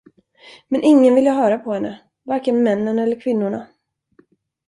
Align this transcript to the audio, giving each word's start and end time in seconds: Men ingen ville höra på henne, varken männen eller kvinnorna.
Men 0.67 0.83
ingen 0.83 1.15
ville 1.15 1.31
höra 1.31 1.57
på 1.59 1.73
henne, 1.73 2.01
varken 2.23 2.63
männen 2.63 2.99
eller 2.99 3.19
kvinnorna. 3.19 3.67